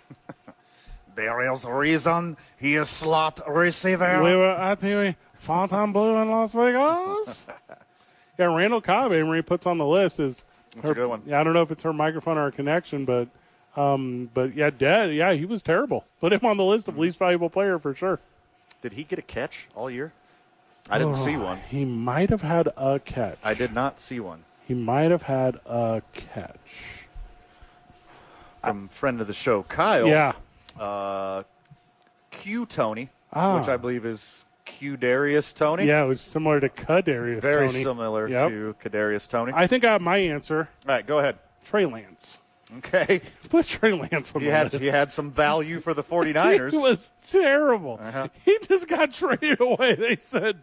[1.16, 4.20] There is a reason he is slot receiver.
[4.20, 7.46] We were at the Fontainebleau in Las Vegas.
[8.38, 10.44] yeah, Randall Cobb, Amory puts on the list is.
[10.74, 11.22] That's a good one.
[11.24, 13.28] Yeah, I don't know if it's her microphone or her connection, but,
[13.76, 16.04] um, but yeah, Dad, yeah, he was terrible.
[16.20, 18.18] Put him on the list of least valuable player for sure.
[18.82, 20.12] Did he get a catch all year?
[20.90, 21.60] I didn't see one.
[21.70, 23.38] He might have had a catch.
[23.44, 24.42] I did not see one.
[24.66, 26.94] He might have had a catch.
[28.62, 30.06] From friend of the show, Kyle.
[30.06, 30.32] Yeah.
[30.78, 31.42] Uh,
[32.30, 33.58] Q Toney, Ah.
[33.58, 35.84] which I believe is Kadarius Toney.
[35.86, 37.82] Yeah, it was similar to Kadarius Very Toney.
[37.82, 38.48] similar Yep.
[38.48, 39.52] to Kadarius Toney.
[39.54, 40.68] I think I have my answer.
[40.88, 41.38] All right, go ahead.
[41.64, 42.38] Trey Lance.
[42.78, 43.20] Okay.
[43.50, 44.82] Put Trey Lance on He the had list.
[44.82, 46.72] he had some value for the He 49ers.
[46.80, 48.00] was terrible.
[48.02, 48.28] Uh-huh.
[48.44, 49.94] He just got traded away.
[49.94, 50.60] They said,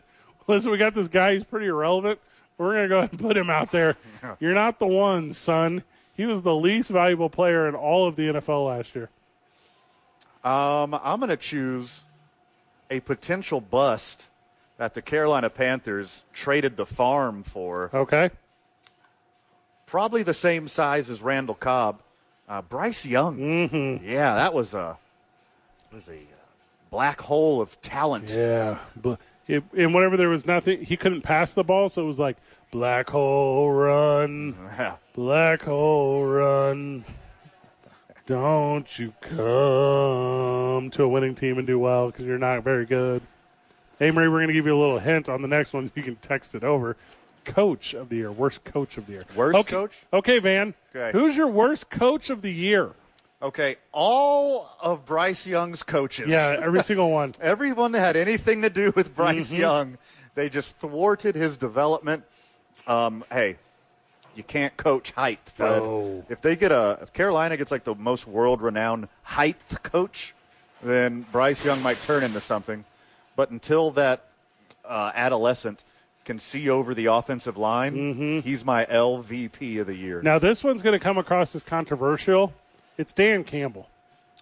[0.47, 1.33] "Listen, we got this guy.
[1.33, 2.19] He's pretty irrelevant.
[2.61, 3.97] We're going to go ahead and put him out there.
[4.39, 5.83] You're not the one, son."
[6.15, 9.09] He was the least valuable player in all of the NFL last year.
[10.43, 12.03] Um, I'm going to choose
[12.91, 14.27] a potential bust
[14.77, 17.89] that the Carolina Panthers traded the farm for.
[17.93, 18.29] Okay.
[19.87, 22.01] Probably the same size as Randall Cobb.
[22.47, 23.37] Uh, Bryce Young.
[23.37, 24.07] Mm-hmm.
[24.07, 24.97] Yeah, that was a
[25.91, 26.41] was a uh,
[26.89, 28.29] black hole of talent.
[28.29, 28.77] Yeah.
[29.51, 32.37] It, and whenever there was nothing, he couldn't pass the ball, so it was like
[32.71, 34.55] black hole run,
[35.13, 37.03] black hole run.
[38.25, 43.21] Don't you come to a winning team and do well because you're not very good.
[43.99, 45.91] Hey, Marie, we're going to give you a little hint on the next one.
[45.95, 46.95] You can text it over.
[47.43, 49.25] Coach of the year, worst coach of the year.
[49.35, 49.69] Worst okay.
[49.69, 50.03] coach?
[50.13, 50.75] Okay, Van.
[50.95, 51.11] Okay.
[51.11, 52.91] Who's your worst coach of the year?
[53.41, 56.29] Okay, all of Bryce Young's coaches.
[56.29, 57.33] Yeah, every single one.
[57.41, 59.59] Everyone that had anything to do with Bryce Mm-hmm.
[59.61, 59.97] Young,
[60.35, 62.23] they just thwarted his development.
[62.85, 63.55] Um, hey,
[64.35, 65.81] you can't coach height, Fred.
[65.81, 66.23] No.
[66.29, 70.35] If they get a, if Carolina gets like the most world-renowned height coach,
[70.83, 72.85] then Bryce Young might turn into something.
[73.35, 74.23] But until that
[74.85, 75.83] uh, adolescent
[76.25, 78.39] can see over the offensive line, Mm-hmm.
[78.41, 80.21] he's my LVP of the year.
[80.21, 82.53] Now, this one's going to come across as controversial.
[82.97, 83.89] It's Dan Campbell.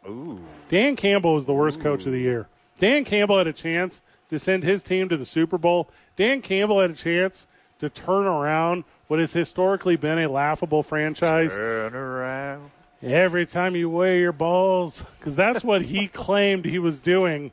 [0.08, 2.48] Ooh, Dan Campbell is the worst coach of the year.
[2.80, 5.90] Dan Campbell had a chance to send his team to the Super Bowl.
[6.16, 7.48] Dan Campbell had a chance
[7.80, 11.56] to turn around what has historically been a laughable franchise.
[11.56, 12.72] turn around.
[13.02, 17.52] Every time you weigh your balls, because that's what he claimed he was doing,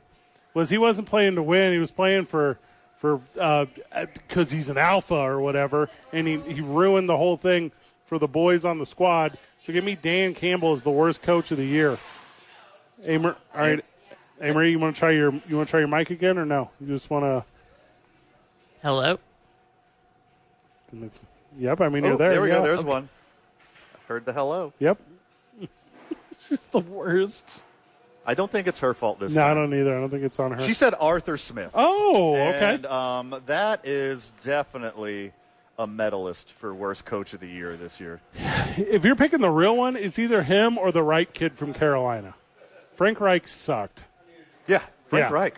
[0.54, 1.72] was he wasn't playing to win.
[1.72, 2.58] He was playing for
[2.98, 7.36] for uh, uh, because he's an alpha or whatever, and he he ruined the whole
[7.36, 7.70] thing
[8.06, 9.36] for the boys on the squad.
[9.58, 11.98] So give me Dan Campbell as the worst coach of the year.
[13.04, 13.84] Amer, all right,
[14.40, 16.70] Amory, you want to try your you want to try your mic again or no?
[16.80, 17.44] You just want to.
[18.82, 19.18] Hello.
[21.58, 22.30] Yep, I mean Oh, you're there.
[22.30, 22.56] there we yeah.
[22.58, 22.62] go.
[22.62, 23.08] There's one.
[24.08, 24.72] Heard the hello.
[24.78, 24.98] Yep.
[26.48, 27.44] She's the worst.
[28.24, 29.90] I don't think it's her fault this No, I don't either.
[29.90, 30.60] I don't think it's on her.
[30.60, 31.70] She said Arthur Smith.
[31.74, 32.74] oh, okay.
[32.74, 35.32] And um, that is definitely
[35.78, 38.20] a medalist for worst coach of the year this year.
[38.78, 42.34] if you're picking the real one, it's either him or the Reich kid from Carolina.
[42.94, 44.04] Frank Reich sucked.
[44.66, 45.32] Yeah, Frank Yeah.
[45.32, 45.54] Reich.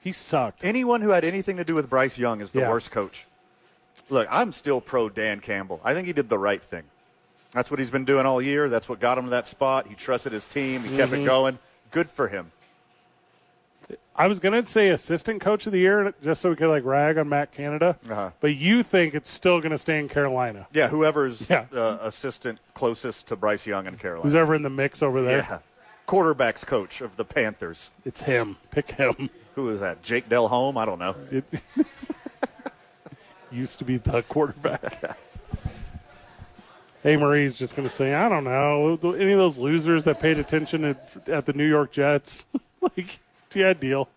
[0.00, 0.62] He sucked.
[0.64, 2.68] Anyone who had anything to do with Bryce Young is the Yeah.
[2.70, 3.26] worst coach.
[4.10, 5.80] Look, I'm still pro Dan Campbell.
[5.82, 6.82] I think he did the right thing.
[7.52, 8.68] That's what he's been doing all year.
[8.68, 9.86] That's what got him to that spot.
[9.86, 10.82] He trusted his team.
[10.82, 11.22] He kept Mm-hmm.
[11.22, 11.58] it going.
[11.90, 12.50] Good for him.
[14.16, 17.18] I was gonna say assistant coach of the year just so we could like rag
[17.18, 18.30] on Matt Canada, Uh-huh.
[18.40, 20.66] but you think it's still gonna stay in Carolina.
[20.72, 21.64] Yeah, whoever's Yeah.
[21.74, 24.22] Uh, assistant closest to Bryce Young in Carolina.
[24.22, 25.38] Who's ever in the mix over there?
[25.38, 25.58] Yeah.
[26.06, 27.90] Quarterbacks coach of the Panthers.
[28.04, 28.56] It's him.
[28.70, 29.30] Pick him.
[29.54, 30.02] Who is that?
[30.02, 30.76] Jake Delhomme?
[30.76, 31.14] I don't know.
[31.30, 31.44] It
[33.50, 35.16] used to be the quarterback.
[37.02, 38.98] hey, Marie's just going to say, I don't know.
[39.14, 42.44] Any of those losers that paid attention at, at the New York Jets?
[42.80, 43.20] like,
[43.56, 44.08] yeah, deal.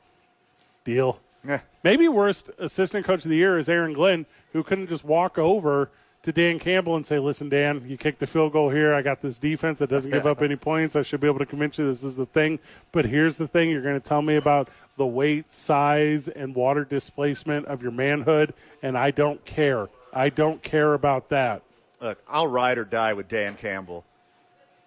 [0.83, 1.19] Deal.
[1.47, 1.59] Eh.
[1.83, 5.89] Maybe worst assistant coach of the year is Aaron Glenn, who couldn't just walk over
[6.23, 8.93] to Dan Campbell and say, "Listen, Dan, you kicked the field goal here.
[8.93, 10.95] I got this defense that doesn't give up any points.
[10.95, 12.59] I should be able to convince you this is the thing.
[12.91, 16.83] But here's the thing: you're going to tell me about the weight, size, and water
[16.83, 19.87] displacement of your manhood, and I don't care.
[20.11, 21.61] I don't care about that.
[22.01, 24.03] Look, I'll ride or die with Dan Campbell.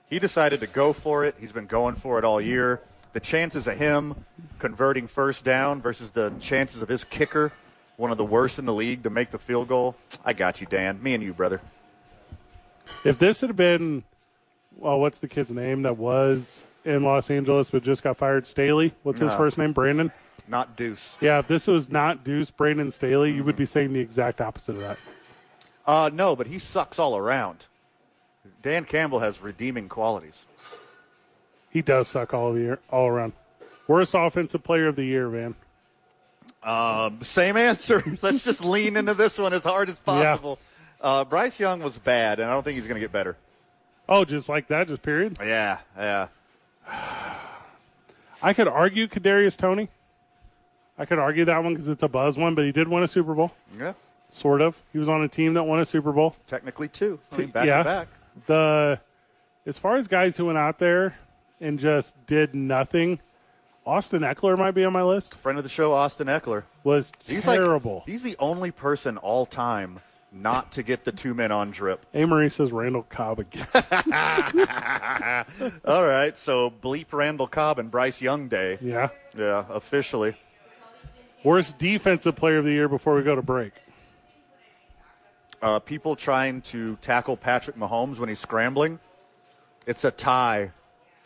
[0.08, 1.36] He decided to go for it.
[1.38, 2.82] He's been going for it all year.
[3.12, 4.24] The chances of him
[4.58, 7.52] converting first down versus the chances of his kicker,
[7.96, 9.96] one of the worst in the league, to make the field goal.
[10.24, 11.02] I got you, Dan.
[11.02, 11.60] Me and you, brother.
[13.04, 14.04] If this had been,
[14.76, 18.46] well, what's the kid's name that was in Los Angeles but just got fired?
[18.46, 18.94] Staley.
[19.02, 19.36] What's his No.
[19.38, 19.72] first name?
[19.72, 20.12] Brandon.
[20.48, 21.16] Not Deuce.
[21.20, 24.76] Yeah, if this was not Deuce Brandon Staley, you would be saying the exact opposite
[24.76, 24.98] of that.
[25.86, 27.66] Uh, no, but he sucks all around.
[28.62, 30.44] Dan Campbell has redeeming qualities.
[31.70, 33.32] He does suck all year, all around.
[33.86, 35.54] Worst offensive player of the year, man.
[36.62, 38.02] Um, same answer.
[38.22, 40.58] Let's just lean into this one as hard as possible.
[41.00, 43.36] Uh, Bryce Young was bad, and I don't think he's going to get better.
[44.08, 45.38] Oh, just like that, just period.
[45.40, 46.28] Yeah, yeah.
[48.42, 49.88] I could argue Kadarius Toney.
[50.98, 53.08] I could argue that one because it's a buzz one, but he did win a
[53.08, 53.94] Super Bowl, Yeah,
[54.28, 54.80] sort of.
[54.92, 56.34] He was on a team that won a Super Bowl.
[56.46, 57.18] technically two.
[57.32, 57.78] I mean, back yeah.
[57.78, 58.08] to back.
[58.46, 59.00] The
[59.64, 61.16] as far as guys who went out there
[61.60, 63.20] and just did nothing,
[63.86, 65.34] Austin Ekeler might be on my list.
[65.36, 66.64] Friend of the show, Austin Ekeler.
[66.84, 67.96] Was He's terrible.
[67.96, 70.00] like he's the only person all time
[70.32, 72.06] not to get the two men on drip.
[72.14, 73.66] Amory says Randall Cobb again.
[75.84, 78.78] All right, so bleep Randall Cobb and Bryce Young Day.
[78.80, 79.08] yeah.
[79.36, 80.36] Yeah, officially.
[81.42, 83.72] Worst defensive player of the year before we go to break.
[85.62, 88.98] Uh, people trying to tackle Patrick Mahomes when he's scrambling.
[89.86, 90.70] It's a tie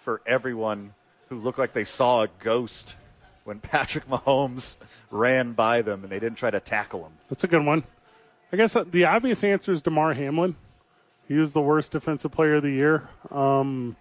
[0.05, 0.93] for everyone
[1.31, 2.95] who looked like they saw a ghost
[3.45, 4.77] when Patrick Mahomes
[5.11, 7.13] ran by them and they didn't try to tackle him.
[7.29, 7.85] That's a good one.
[8.53, 10.57] I guess uh, the obvious answer is Damar Hamlin.
[11.27, 13.09] He was the worst defensive player of the year.
[13.31, 13.97] Um,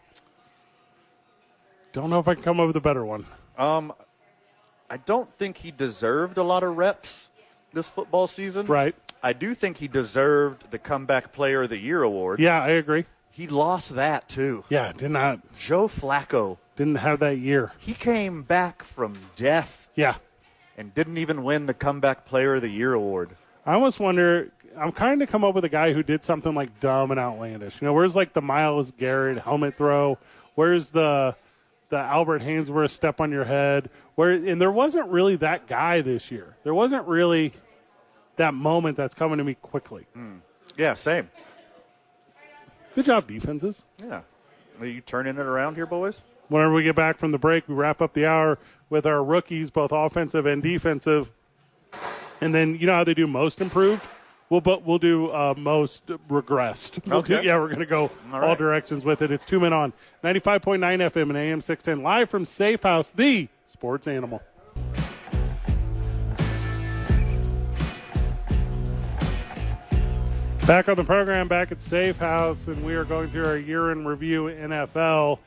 [1.93, 3.25] don't know if I can come up with a better one.
[3.57, 7.29] I don't think he deserved a lot of reps
[7.71, 8.67] this football season.
[8.67, 8.93] Right.
[9.23, 12.41] I do think he deserved the comeback player of the year award.
[12.41, 13.05] Yeah, I agree.
[13.35, 14.63] He lost that too.
[14.69, 17.73] Yeah, did not Joe Flacco, didn't have that year.
[17.79, 20.15] he came back from death Yeah.
[20.77, 23.31] and didn't even win the comeback player of the year award.
[23.65, 24.51] I almost wonder.
[24.77, 27.79] I'm trying to come up with a guy who did something like dumb and outlandish.
[27.81, 30.17] You know, where's like the Myles Garrett helmet throw?
[30.55, 31.35] Where's the
[31.89, 33.89] the Albert Haynesworth step on your head?
[34.15, 36.55] Where and there wasn't really that guy this year.
[36.63, 37.53] There wasn't really
[38.37, 40.05] that moment that's coming to me quickly.
[40.13, 40.37] Hmm.
[40.77, 41.29] Yeah, same.
[42.95, 43.83] Good job, defenses.
[44.03, 44.21] Yeah.
[44.79, 46.21] Are you turning it around here, boys?
[46.49, 49.71] Whenever we get back from the break, we wrap up the hour with our rookies,
[49.71, 51.31] both offensive and defensive.
[52.41, 54.03] And then you know how they do most improved?
[54.49, 57.07] We'll but we'll do uh, most regressed.
[57.09, 57.47] We'll do- Okay.
[57.47, 58.57] yeah, we're gonna go all, All right.
[58.57, 59.31] directions with it.
[59.31, 62.45] It's two men on ninety five point nine FM and AM six ten live from
[62.45, 64.43] Safe House, the sports animal.
[70.65, 73.91] Back on the program, back at Safe House, and we are going through our year
[73.91, 75.39] in review NFL.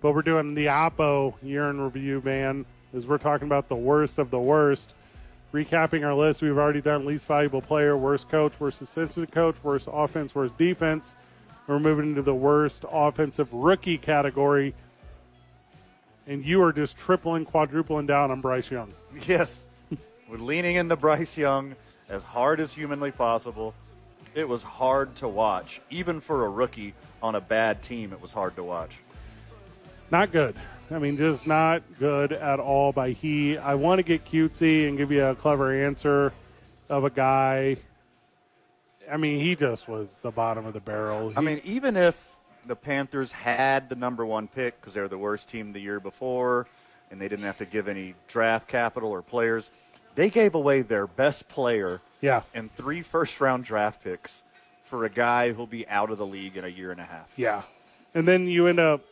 [0.00, 4.18] But we're doing the Oppo year in review, man, as we're talking about the worst
[4.18, 4.94] of the worst.
[5.52, 9.90] Recapping our list, we've already done least valuable player, worst coach, worst assistant coach, worst
[9.92, 11.16] offense, worst defense.
[11.66, 14.74] We're moving into the worst offensive rookie category.
[16.26, 18.94] And you are just tripling, quadrupling down on Bryce Young.
[19.28, 19.66] Yes.
[20.30, 21.76] We're leaning into Bryce Young
[22.08, 23.74] as hard as humanly possible.
[24.36, 25.80] It was hard to watch.
[25.88, 28.98] Even for a rookie on a bad team, it was hard to watch.
[30.10, 30.54] Not good.
[30.90, 33.56] I mean, just not good at all by he.
[33.56, 36.34] I want to get cutesy and give you a clever answer
[36.90, 37.78] of a guy.
[39.10, 41.32] I mean, he just was the bottom of the barrel.
[41.34, 45.16] I mean, even if the Panthers had the number one pick because they were the
[45.16, 46.66] worst team the year before
[47.10, 49.70] and they didn't have to give any draft capital or players,
[50.14, 54.42] they gave away their best player yeah, and three first round draft picks
[54.84, 57.30] for a guy who'll be out of the league in a year and a half.
[57.36, 57.62] yeah.
[58.14, 59.02] And then you end up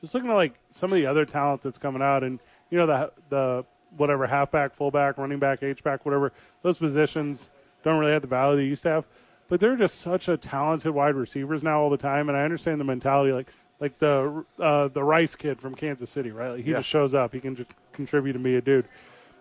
[0.00, 2.38] just looking at like some of the other talent that's coming out, and
[2.70, 3.64] you know the the
[3.96, 7.50] whatever halfback, fullback, running back, H back, whatever those positions
[7.84, 9.04] don't really have the value they used to have.
[9.48, 12.80] But they're just such a talented wide receivers now all the time, and I understand
[12.80, 13.48] the mentality like
[13.80, 16.50] like the uh, the Rice kid from Kansas City, right?
[16.50, 16.78] Like he Yeah.
[16.78, 18.86] just shows up, he can just contribute and be a dude.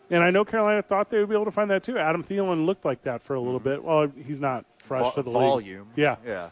[0.09, 1.97] And I know Carolina thought they would be able to find that too.
[1.97, 3.83] Adam Thielen looked like that for a little bit.
[3.83, 5.35] Well, he's not fresh Vo- to the league.
[5.37, 5.87] volume.
[5.95, 6.49] Yeah, Yeah.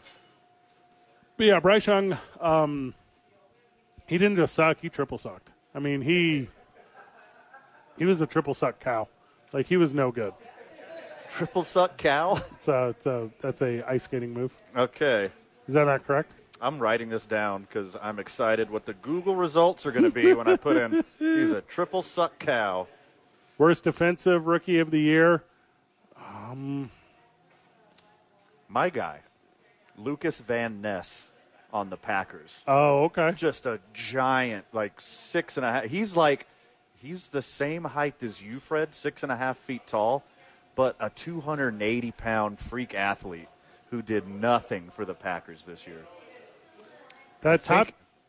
[1.38, 2.94] but yeah, Bryce Young, um,
[4.06, 5.48] he didn't just suck; he triple sucked.
[5.74, 6.48] I mean, he
[7.98, 9.08] he was a triple suck cow.
[9.52, 10.34] Like he was no good.
[11.30, 12.40] Triple suck cow.
[12.56, 14.52] It's a, it's a that's a ice skating move.
[14.76, 15.30] okay.
[15.66, 16.32] Is that not correct?
[16.60, 20.32] I'm writing this down because I'm excited what the Google results are going to be
[20.32, 22.86] when I put in he's a triple suck cow.
[23.58, 25.42] Worst defensive rookie of the year.
[26.16, 26.90] Um,
[28.68, 29.20] My guy,
[29.96, 31.30] Lukas Van Ness
[31.72, 32.62] on the Packers.
[32.66, 33.32] Oh, okay.
[33.34, 35.84] Just a giant, like six and a half.
[35.84, 36.46] He's like,
[36.96, 40.22] he's the same height as you, Fred, six and a half feet tall,
[40.74, 43.48] but a 280 pound freak athlete
[43.90, 46.04] who did nothing for the Packers this year.
[47.40, 47.88] That top.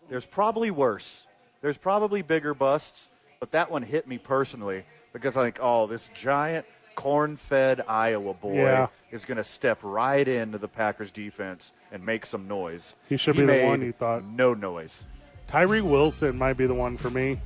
[0.09, 1.25] there's probably worse.
[1.61, 3.09] There's probably bigger busts,
[3.39, 8.55] but that one hit me personally because I think, oh, this giant corn-fed Iowa boy
[8.55, 8.87] Yeah.
[9.11, 12.95] is going to step right into the Packers defense and make some noise.
[13.07, 14.23] He should be the one you thought.
[14.23, 15.05] No noise.
[15.47, 17.39] Tyree Wilson might be the one for me.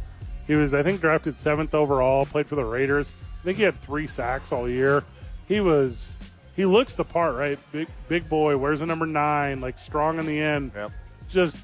[0.47, 2.25] He was, I think, drafted seventh overall.
[2.25, 3.13] Played for the Raiders.
[3.41, 5.03] I think he had three sacks all year.
[5.47, 6.15] He was.
[6.55, 7.59] He looks the part, right?
[7.71, 8.57] Big, big boy.
[8.57, 9.61] Wears a number nine.
[9.61, 10.71] Like strong in the end.
[10.75, 10.91] Yep.
[11.29, 11.57] Just,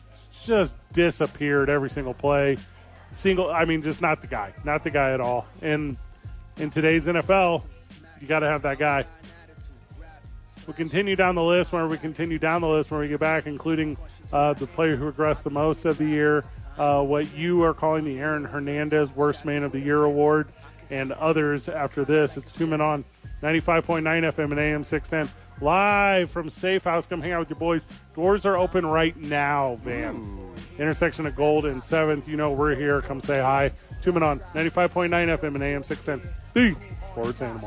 [0.45, 2.57] just disappeared every single play.
[3.11, 3.49] Single.
[3.49, 4.53] I mean, just not the guy.
[4.63, 5.47] Not the guy at all.
[5.61, 5.97] And
[6.57, 7.63] in today's NFL,
[8.21, 9.05] you got to have that guy.
[10.65, 13.47] We'll continue down the list where we continue down the list when we get back,
[13.47, 13.95] including
[14.33, 16.43] uh, the player who regressed the most of the year,
[16.77, 20.49] uh, what you are calling the Aaron Hernandez Worst Man of the Year award,
[20.89, 22.35] and others after this.
[22.35, 23.05] It's two men on
[23.41, 25.33] 95.9 FM and AM 610.
[25.61, 27.05] Live from Safe House.
[27.05, 27.87] Come hang out with your boys.
[28.13, 30.46] Doors are open right now, man.
[30.79, 32.27] Intersection of Gold and 7th.
[32.27, 33.01] You know we're here.
[33.01, 33.71] Come say hi.
[34.01, 36.29] Two men on 95.9 FM and AM 610.
[36.53, 36.75] The
[37.11, 37.65] Sports Animal.